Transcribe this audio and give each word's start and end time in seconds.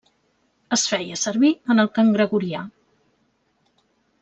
Es 0.77 0.85
feia 0.91 1.17
servir 1.23 1.51
en 1.75 1.83
el 1.85 1.91
cant 1.99 2.11
gregorià. 2.17 2.65